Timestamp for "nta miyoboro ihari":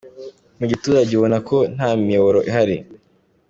1.75-2.77